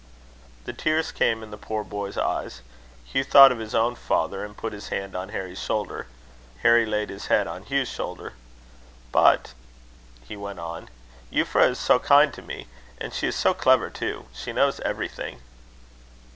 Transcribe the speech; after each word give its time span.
The 0.65 0.73
tears 0.73 1.11
came 1.11 1.43
in 1.43 1.51
the 1.51 1.59
poor 1.59 1.83
boy's 1.83 2.17
eyes. 2.17 2.61
Hugh 3.05 3.23
thought 3.23 3.51
of 3.51 3.59
his 3.59 3.75
own 3.75 3.93
father, 3.93 4.43
and 4.43 4.57
put 4.57 4.73
his 4.73 4.87
hand 4.87 5.15
on 5.15 5.29
Harry's 5.29 5.61
shoulder. 5.61 6.07
Harry 6.63 6.87
laid 6.87 7.11
his 7.11 7.27
head 7.27 7.45
on 7.45 7.65
Hugh's 7.67 7.87
shoulder. 7.87 8.33
"But," 9.11 9.53
he 10.23 10.35
went 10.35 10.57
on, 10.57 10.89
"Euphra 11.31 11.69
is 11.69 11.77
so 11.77 11.99
kind 11.99 12.33
to 12.33 12.41
me! 12.41 12.65
And 12.99 13.13
she 13.13 13.27
is 13.27 13.35
so 13.35 13.53
clever 13.53 13.91
too! 13.91 14.25
She 14.33 14.51
knows 14.51 14.79
everything." 14.79 15.39